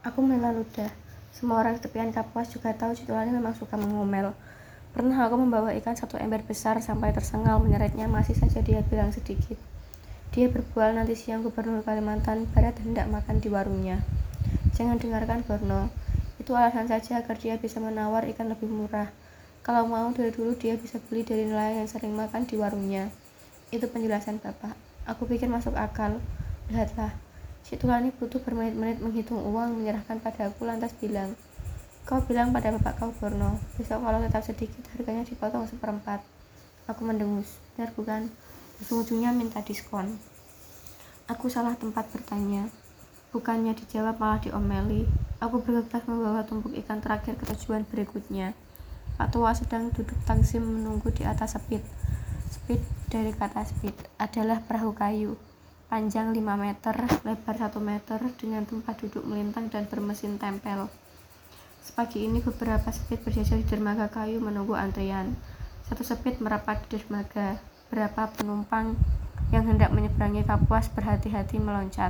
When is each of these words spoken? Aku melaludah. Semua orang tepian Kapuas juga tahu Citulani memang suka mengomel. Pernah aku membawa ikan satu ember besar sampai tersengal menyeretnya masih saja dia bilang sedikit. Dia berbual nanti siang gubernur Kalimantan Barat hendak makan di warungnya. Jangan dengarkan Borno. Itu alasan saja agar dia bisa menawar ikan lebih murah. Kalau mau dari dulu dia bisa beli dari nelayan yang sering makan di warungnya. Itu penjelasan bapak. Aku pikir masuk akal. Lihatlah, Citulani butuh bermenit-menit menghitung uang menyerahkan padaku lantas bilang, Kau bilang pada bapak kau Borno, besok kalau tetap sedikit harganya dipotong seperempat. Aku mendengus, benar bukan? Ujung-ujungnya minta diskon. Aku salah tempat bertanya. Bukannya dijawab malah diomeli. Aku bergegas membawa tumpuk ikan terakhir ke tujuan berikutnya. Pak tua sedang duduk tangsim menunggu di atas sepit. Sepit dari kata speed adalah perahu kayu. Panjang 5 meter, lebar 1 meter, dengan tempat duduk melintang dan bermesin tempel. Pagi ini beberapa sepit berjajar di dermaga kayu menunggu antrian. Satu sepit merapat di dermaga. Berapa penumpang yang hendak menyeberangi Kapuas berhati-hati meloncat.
Aku 0.00 0.24
melaludah. 0.24 0.88
Semua 1.28 1.60
orang 1.60 1.76
tepian 1.76 2.08
Kapuas 2.08 2.48
juga 2.48 2.72
tahu 2.72 2.96
Citulani 2.96 3.36
memang 3.36 3.52
suka 3.52 3.76
mengomel. 3.76 4.32
Pernah 4.96 5.28
aku 5.28 5.36
membawa 5.36 5.76
ikan 5.76 5.92
satu 5.92 6.16
ember 6.16 6.40
besar 6.40 6.80
sampai 6.80 7.12
tersengal 7.12 7.60
menyeretnya 7.60 8.08
masih 8.08 8.32
saja 8.32 8.64
dia 8.64 8.80
bilang 8.80 9.12
sedikit. 9.12 9.60
Dia 10.32 10.48
berbual 10.48 10.96
nanti 10.96 11.20
siang 11.20 11.44
gubernur 11.44 11.84
Kalimantan 11.84 12.48
Barat 12.48 12.80
hendak 12.80 13.12
makan 13.12 13.44
di 13.44 13.52
warungnya. 13.52 14.00
Jangan 14.72 14.96
dengarkan 14.96 15.44
Borno. 15.44 15.92
Itu 16.40 16.56
alasan 16.56 16.88
saja 16.88 17.20
agar 17.20 17.36
dia 17.36 17.60
bisa 17.60 17.76
menawar 17.76 18.24
ikan 18.32 18.48
lebih 18.48 18.72
murah. 18.72 19.12
Kalau 19.60 19.84
mau 19.84 20.08
dari 20.16 20.32
dulu 20.32 20.56
dia 20.56 20.80
bisa 20.80 20.96
beli 20.96 21.28
dari 21.28 21.44
nelayan 21.44 21.84
yang 21.84 21.90
sering 21.92 22.16
makan 22.16 22.48
di 22.48 22.56
warungnya. 22.56 23.12
Itu 23.68 23.84
penjelasan 23.92 24.40
bapak. 24.40 24.72
Aku 25.04 25.28
pikir 25.28 25.52
masuk 25.52 25.76
akal. 25.76 26.24
Lihatlah, 26.72 27.12
Citulani 27.66 28.10
butuh 28.14 28.40
bermenit-menit 28.42 29.00
menghitung 29.00 29.40
uang 29.40 29.80
menyerahkan 29.80 30.20
padaku 30.20 30.68
lantas 30.68 30.92
bilang, 30.96 31.36
Kau 32.08 32.18
bilang 32.24 32.50
pada 32.50 32.74
bapak 32.74 32.98
kau 32.98 33.12
Borno, 33.14 33.60
besok 33.78 34.02
kalau 34.02 34.18
tetap 34.18 34.42
sedikit 34.42 34.82
harganya 34.96 35.22
dipotong 35.22 35.68
seperempat. 35.68 36.24
Aku 36.90 37.06
mendengus, 37.06 37.60
benar 37.76 37.94
bukan? 37.94 38.32
Ujung-ujungnya 38.82 39.30
minta 39.30 39.62
diskon. 39.62 40.18
Aku 41.30 41.46
salah 41.46 41.78
tempat 41.78 42.10
bertanya. 42.10 42.66
Bukannya 43.30 43.78
dijawab 43.78 44.18
malah 44.18 44.42
diomeli. 44.42 45.06
Aku 45.38 45.62
bergegas 45.62 46.02
membawa 46.10 46.42
tumpuk 46.42 46.74
ikan 46.82 46.98
terakhir 46.98 47.38
ke 47.38 47.46
tujuan 47.54 47.86
berikutnya. 47.86 48.58
Pak 49.14 49.30
tua 49.30 49.54
sedang 49.54 49.94
duduk 49.94 50.18
tangsim 50.26 50.66
menunggu 50.66 51.14
di 51.14 51.22
atas 51.22 51.54
sepit. 51.54 51.84
Sepit 52.50 52.82
dari 53.06 53.30
kata 53.30 53.62
speed 53.62 53.94
adalah 54.18 54.58
perahu 54.66 54.90
kayu. 54.90 55.38
Panjang 55.90 56.30
5 56.30 56.38
meter, 56.38 56.94
lebar 57.26 57.56
1 57.58 57.82
meter, 57.82 58.22
dengan 58.38 58.62
tempat 58.62 58.94
duduk 59.02 59.26
melintang 59.26 59.66
dan 59.74 59.90
bermesin 59.90 60.38
tempel. 60.38 60.86
Pagi 61.98 62.30
ini 62.30 62.38
beberapa 62.38 62.94
sepit 62.94 63.18
berjajar 63.26 63.58
di 63.58 63.66
dermaga 63.66 64.06
kayu 64.06 64.38
menunggu 64.38 64.78
antrian. 64.78 65.34
Satu 65.82 66.06
sepit 66.06 66.38
merapat 66.38 66.86
di 66.86 66.94
dermaga. 66.94 67.58
Berapa 67.90 68.30
penumpang 68.32 68.94
yang 69.50 69.66
hendak 69.66 69.90
menyeberangi 69.90 70.46
Kapuas 70.46 70.86
berhati-hati 70.94 71.58
meloncat. 71.58 72.08